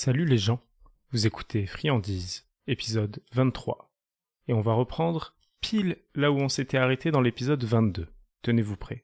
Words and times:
Salut 0.00 0.26
les 0.26 0.38
gens, 0.38 0.64
vous 1.10 1.26
écoutez 1.26 1.66
Friandise, 1.66 2.46
épisode 2.68 3.20
23. 3.32 3.92
Et 4.46 4.52
on 4.52 4.60
va 4.60 4.72
reprendre 4.72 5.34
pile 5.60 5.98
là 6.14 6.30
où 6.30 6.36
on 6.36 6.48
s'était 6.48 6.78
arrêté 6.78 7.10
dans 7.10 7.20
l'épisode 7.20 7.64
22. 7.64 8.06
Tenez-vous 8.42 8.76
prêts. 8.76 9.02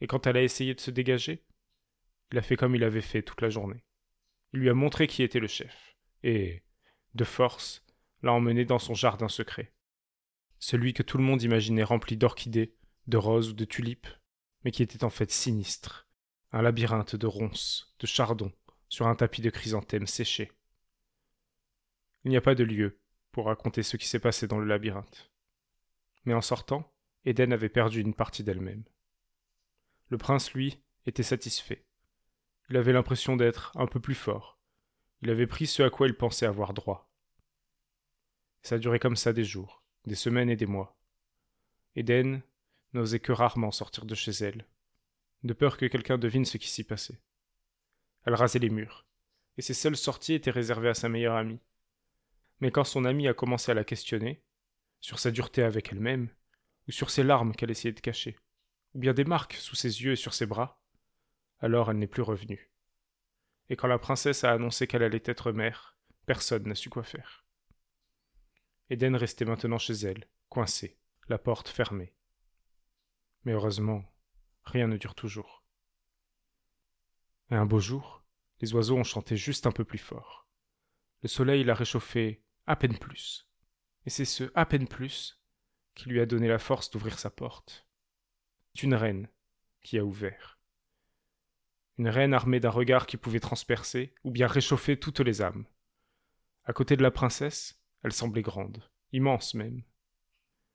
Et 0.00 0.06
quand 0.06 0.26
elle 0.26 0.38
a 0.38 0.42
essayé 0.42 0.72
de 0.72 0.80
se 0.80 0.90
dégager, 0.90 1.44
il 2.32 2.38
a 2.38 2.40
fait 2.40 2.56
comme 2.56 2.74
il 2.74 2.82
avait 2.82 3.02
fait 3.02 3.20
toute 3.20 3.42
la 3.42 3.50
journée. 3.50 3.84
Il 4.54 4.60
lui 4.60 4.70
a 4.70 4.74
montré 4.74 5.06
qui 5.06 5.22
était 5.22 5.38
le 5.38 5.46
chef, 5.46 5.94
et, 6.22 6.62
de 7.14 7.24
force, 7.24 7.84
l'a 8.22 8.32
emmené 8.32 8.64
dans 8.64 8.78
son 8.78 8.94
jardin 8.94 9.28
secret. 9.28 9.74
Celui 10.60 10.94
que 10.94 11.02
tout 11.02 11.18
le 11.18 11.24
monde 11.24 11.42
imaginait 11.42 11.84
rempli 11.84 12.16
d'orchidées, 12.16 12.74
de 13.06 13.18
roses 13.18 13.50
ou 13.50 13.52
de 13.52 13.66
tulipes, 13.66 14.08
mais 14.64 14.70
qui 14.70 14.82
était 14.82 15.04
en 15.04 15.10
fait 15.10 15.30
sinistre, 15.30 16.08
un 16.52 16.62
labyrinthe 16.62 17.16
de 17.16 17.26
ronces, 17.26 17.94
de 17.98 18.06
chardons, 18.06 18.52
sur 18.88 19.06
un 19.06 19.14
tapis 19.14 19.40
de 19.40 19.50
chrysanthèmes 19.50 20.06
séchés. 20.06 20.52
Il 22.24 22.30
n'y 22.30 22.36
a 22.36 22.42
pas 22.42 22.54
de 22.54 22.64
lieu 22.64 23.00
pour 23.32 23.46
raconter 23.46 23.82
ce 23.82 23.96
qui 23.96 24.06
s'est 24.06 24.20
passé 24.20 24.46
dans 24.46 24.58
le 24.58 24.66
labyrinthe. 24.66 25.30
Mais 26.24 26.34
en 26.34 26.42
sortant, 26.42 26.92
Eden 27.24 27.52
avait 27.52 27.70
perdu 27.70 28.00
une 28.00 28.14
partie 28.14 28.44
d'elle-même. 28.44 28.84
Le 30.08 30.18
prince, 30.18 30.52
lui, 30.52 30.78
était 31.06 31.22
satisfait. 31.22 31.86
Il 32.68 32.76
avait 32.76 32.92
l'impression 32.92 33.36
d'être 33.36 33.72
un 33.76 33.86
peu 33.86 33.98
plus 33.98 34.14
fort. 34.14 34.58
Il 35.22 35.30
avait 35.30 35.46
pris 35.46 35.66
ce 35.66 35.82
à 35.82 35.90
quoi 35.90 36.06
il 36.06 36.14
pensait 36.14 36.46
avoir 36.46 36.74
droit. 36.74 37.10
Ça 38.62 38.78
durait 38.78 38.98
comme 38.98 39.16
ça 39.16 39.32
des 39.32 39.44
jours, 39.44 39.82
des 40.04 40.14
semaines 40.14 40.50
et 40.50 40.56
des 40.56 40.66
mois. 40.66 40.96
Eden 41.96 42.42
n'osait 42.92 43.20
que 43.20 43.32
rarement 43.32 43.70
sortir 43.70 44.04
de 44.04 44.14
chez 44.14 44.32
elle, 44.32 44.66
de 45.42 45.52
peur 45.52 45.76
que 45.76 45.86
quelqu'un 45.86 46.18
devine 46.18 46.44
ce 46.44 46.56
qui 46.56 46.68
s'y 46.68 46.84
passait. 46.84 47.20
Elle 48.24 48.34
rasait 48.34 48.58
les 48.58 48.70
murs, 48.70 49.06
et 49.56 49.62
ses 49.62 49.74
seules 49.74 49.96
sorties 49.96 50.34
étaient 50.34 50.50
réservées 50.50 50.88
à 50.88 50.94
sa 50.94 51.08
meilleure 51.08 51.36
amie. 51.36 51.60
Mais 52.60 52.70
quand 52.70 52.84
son 52.84 53.04
amie 53.04 53.28
a 53.28 53.34
commencé 53.34 53.72
à 53.72 53.74
la 53.74 53.84
questionner, 53.84 54.42
sur 55.00 55.18
sa 55.18 55.30
dureté 55.30 55.62
avec 55.62 55.92
elle-même, 55.92 56.28
ou 56.88 56.92
sur 56.92 57.10
ses 57.10 57.24
larmes 57.24 57.54
qu'elle 57.54 57.70
essayait 57.70 57.92
de 57.92 58.00
cacher, 58.00 58.38
ou 58.94 59.00
bien 59.00 59.14
des 59.14 59.24
marques 59.24 59.54
sous 59.54 59.74
ses 59.74 60.02
yeux 60.02 60.12
et 60.12 60.16
sur 60.16 60.34
ses 60.34 60.46
bras, 60.46 60.80
alors 61.58 61.90
elle 61.90 61.98
n'est 61.98 62.06
plus 62.06 62.22
revenue. 62.22 62.70
Et 63.68 63.76
quand 63.76 63.88
la 63.88 63.98
princesse 63.98 64.44
a 64.44 64.52
annoncé 64.52 64.86
qu'elle 64.86 65.02
allait 65.02 65.22
être 65.24 65.50
mère, 65.52 65.96
personne 66.26 66.68
n'a 66.68 66.74
su 66.74 66.90
quoi 66.90 67.02
faire. 67.02 67.44
Eden 68.90 69.16
restait 69.16 69.44
maintenant 69.44 69.78
chez 69.78 69.94
elle, 69.94 70.28
coincée, 70.48 70.98
la 71.28 71.38
porte 71.38 71.68
fermée. 71.68 72.14
Mais 73.44 73.52
heureusement, 73.52 74.04
rien 74.64 74.86
ne 74.86 74.96
dure 74.96 75.14
toujours. 75.14 75.64
Et 77.50 77.54
un 77.54 77.66
beau 77.66 77.80
jour, 77.80 78.22
les 78.60 78.74
oiseaux 78.74 78.96
ont 78.96 79.04
chanté 79.04 79.36
juste 79.36 79.66
un 79.66 79.72
peu 79.72 79.84
plus 79.84 79.98
fort. 79.98 80.48
Le 81.22 81.28
soleil 81.28 81.64
l'a 81.64 81.74
réchauffé 81.74 82.42
à 82.66 82.76
peine 82.76 82.98
plus. 82.98 83.48
Et 84.06 84.10
c'est 84.10 84.24
ce 84.24 84.50
à 84.54 84.66
peine 84.66 84.88
plus 84.88 85.40
qui 85.94 86.08
lui 86.08 86.20
a 86.20 86.26
donné 86.26 86.48
la 86.48 86.58
force 86.58 86.90
d'ouvrir 86.90 87.18
sa 87.18 87.30
porte. 87.30 87.86
C'est 88.74 88.84
une 88.84 88.94
reine 88.94 89.28
qui 89.82 89.98
a 89.98 90.04
ouvert. 90.04 90.58
Une 91.98 92.08
reine 92.08 92.34
armée 92.34 92.60
d'un 92.60 92.70
regard 92.70 93.06
qui 93.06 93.16
pouvait 93.16 93.40
transpercer 93.40 94.14
ou 94.24 94.30
bien 94.30 94.46
réchauffer 94.46 94.98
toutes 94.98 95.20
les 95.20 95.42
âmes. 95.42 95.66
À 96.64 96.72
côté 96.72 96.96
de 96.96 97.02
la 97.02 97.10
princesse, 97.10 97.80
elle 98.02 98.12
semblait 98.12 98.42
grande, 98.42 98.88
immense 99.12 99.54
même. 99.54 99.82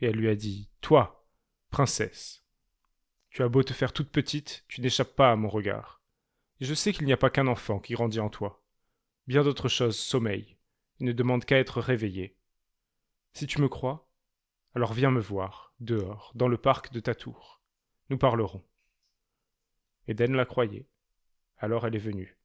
Et 0.00 0.06
elle 0.06 0.16
lui 0.16 0.28
a 0.28 0.36
dit 0.36 0.70
Toi, 0.80 1.26
princesse, 1.70 2.44
tu 3.38 3.44
as 3.44 3.48
beau 3.48 3.62
te 3.62 3.72
faire 3.72 3.92
toute 3.92 4.10
petite, 4.10 4.64
tu 4.66 4.80
n'échappes 4.80 5.14
pas 5.14 5.30
à 5.30 5.36
mon 5.36 5.48
regard. 5.48 6.02
Je 6.60 6.74
sais 6.74 6.92
qu'il 6.92 7.06
n'y 7.06 7.12
a 7.12 7.16
pas 7.16 7.30
qu'un 7.30 7.46
enfant 7.46 7.78
qui 7.78 7.92
grandit 7.92 8.18
en 8.18 8.30
toi. 8.30 8.64
Bien 9.28 9.44
d'autres 9.44 9.68
choses 9.68 9.96
sommeillent, 9.96 10.56
et 10.98 11.04
ne 11.04 11.12
demandent 11.12 11.44
qu'à 11.44 11.56
être 11.56 11.80
réveillées. 11.80 12.36
Si 13.34 13.46
tu 13.46 13.60
me 13.60 13.68
crois, 13.68 14.10
alors 14.74 14.92
viens 14.92 15.12
me 15.12 15.20
voir, 15.20 15.72
dehors, 15.78 16.32
dans 16.34 16.48
le 16.48 16.56
parc 16.56 16.90
de 16.90 16.98
ta 16.98 17.14
tour. 17.14 17.62
Nous 18.10 18.18
parlerons. 18.18 18.64
Eden 20.08 20.34
la 20.34 20.44
croyait. 20.44 20.88
Alors 21.58 21.86
elle 21.86 21.94
est 21.94 21.98
venue. 21.98 22.40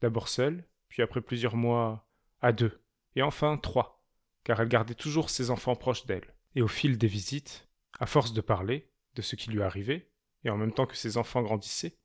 D'abord 0.00 0.28
seule, 0.28 0.64
puis 0.86 1.02
après 1.02 1.22
plusieurs 1.22 1.56
mois, 1.56 2.08
à 2.40 2.52
deux, 2.52 2.80
et 3.16 3.22
enfin 3.22 3.56
trois, 3.56 4.00
car 4.44 4.60
elle 4.60 4.68
gardait 4.68 4.94
toujours 4.94 5.28
ses 5.28 5.50
enfants 5.50 5.74
proches 5.74 6.06
d'elle. 6.06 6.36
Et 6.54 6.62
au 6.62 6.68
fil 6.68 6.98
des 6.98 7.08
visites, 7.08 7.68
à 7.98 8.06
force 8.06 8.32
de 8.32 8.40
parler, 8.40 8.92
de 9.16 9.22
ce 9.22 9.34
qui 9.34 9.50
lui 9.50 9.62
arrivait, 9.62 10.09
et 10.44 10.50
en 10.50 10.56
même 10.56 10.72
temps 10.72 10.86
que 10.86 10.96
ses 10.96 11.16
enfants 11.16 11.42
grandissaient, 11.42 11.96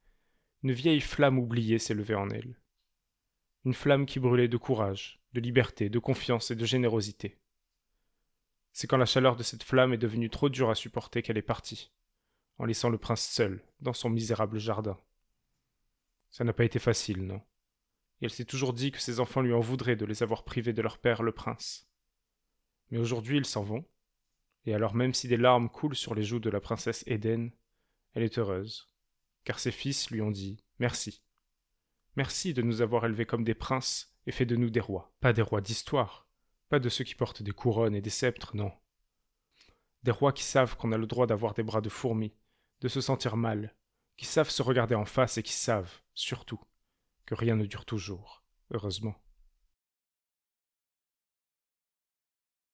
une 0.63 0.71
vieille 0.71 1.01
flamme 1.01 1.39
oubliée 1.39 1.79
s'élevait 1.79 2.15
en 2.15 2.29
elle. 2.29 2.59
Une 3.65 3.73
flamme 3.73 4.05
qui 4.05 4.19
brûlait 4.19 4.47
de 4.47 4.57
courage, 4.57 5.21
de 5.33 5.39
liberté, 5.39 5.89
de 5.89 5.99
confiance 5.99 6.51
et 6.51 6.55
de 6.55 6.65
générosité. 6.65 7.37
C'est 8.71 8.87
quand 8.87 8.97
la 8.97 9.05
chaleur 9.05 9.35
de 9.35 9.43
cette 9.43 9.63
flamme 9.63 9.93
est 9.93 9.97
devenue 9.97 10.29
trop 10.29 10.49
dure 10.49 10.69
à 10.69 10.75
supporter 10.75 11.21
qu'elle 11.21 11.37
est 11.37 11.41
partie, 11.41 11.91
en 12.57 12.65
laissant 12.65 12.89
le 12.89 12.97
prince 12.97 13.25
seul, 13.27 13.63
dans 13.79 13.93
son 13.93 14.09
misérable 14.09 14.59
jardin. 14.59 14.97
Ça 16.29 16.43
n'a 16.43 16.53
pas 16.53 16.65
été 16.65 16.79
facile, 16.79 17.25
non? 17.25 17.41
Et 18.21 18.25
elle 18.25 18.31
s'est 18.31 18.45
toujours 18.45 18.73
dit 18.73 18.91
que 18.91 18.99
ses 18.99 19.19
enfants 19.19 19.41
lui 19.41 19.53
en 19.53 19.59
voudraient 19.59 19.95
de 19.95 20.05
les 20.05 20.23
avoir 20.23 20.43
privés 20.43 20.73
de 20.73 20.81
leur 20.81 20.97
père, 20.97 21.23
le 21.23 21.31
prince. 21.31 21.87
Mais 22.91 22.97
aujourd'hui 22.97 23.37
ils 23.37 23.45
s'en 23.45 23.63
vont, 23.63 23.85
et 24.65 24.73
alors 24.73 24.95
même 24.95 25.13
si 25.13 25.27
des 25.27 25.37
larmes 25.37 25.69
coulent 25.69 25.95
sur 25.95 26.15
les 26.15 26.23
joues 26.23 26.39
de 26.39 26.49
la 26.49 26.59
princesse 26.59 27.03
Éden, 27.07 27.51
elle 28.15 28.23
est 28.23 28.39
heureuse, 28.39 28.89
car 29.43 29.59
ses 29.59 29.71
fils 29.71 30.09
lui 30.09 30.21
ont 30.21 30.31
dit 30.31 30.63
Merci. 30.79 31.21
Merci 32.15 32.53
de 32.53 32.61
nous 32.61 32.81
avoir 32.81 33.05
élevés 33.05 33.25
comme 33.25 33.43
des 33.43 33.53
princes 33.53 34.15
et 34.25 34.31
fait 34.31 34.45
de 34.45 34.55
nous 34.55 34.69
des 34.69 34.79
rois. 34.79 35.13
Pas 35.19 35.33
des 35.33 35.41
rois 35.41 35.61
d'histoire, 35.61 36.27
pas 36.69 36.79
de 36.79 36.89
ceux 36.89 37.03
qui 37.03 37.13
portent 37.13 37.43
des 37.43 37.51
couronnes 37.51 37.95
et 37.95 38.01
des 38.01 38.09
sceptres, 38.09 38.55
non. 38.55 38.71
Des 40.03 40.11
rois 40.11 40.33
qui 40.33 40.43
savent 40.43 40.77
qu'on 40.77 40.91
a 40.91 40.97
le 40.97 41.07
droit 41.07 41.27
d'avoir 41.27 41.53
des 41.53 41.63
bras 41.63 41.81
de 41.81 41.89
fourmi, 41.89 42.33
de 42.81 42.87
se 42.87 43.01
sentir 43.01 43.37
mal, 43.37 43.75
qui 44.17 44.25
savent 44.25 44.49
se 44.49 44.61
regarder 44.61 44.95
en 44.95 45.05
face 45.05 45.37
et 45.37 45.43
qui 45.43 45.53
savent, 45.53 46.01
surtout, 46.13 46.61
que 47.25 47.35
rien 47.35 47.55
ne 47.55 47.65
dure 47.65 47.85
toujours, 47.85 48.43
heureusement. 48.71 49.15